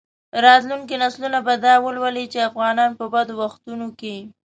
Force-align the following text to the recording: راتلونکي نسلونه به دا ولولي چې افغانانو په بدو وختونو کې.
راتلونکي 0.43 0.95
نسلونه 1.03 1.39
به 1.45 1.53
دا 1.65 1.73
ولولي 1.85 2.25
چې 2.33 2.47
افغانانو 2.49 2.97
په 2.99 3.05
بدو 3.13 3.33
وختونو 3.41 3.87
کې. 3.99 4.15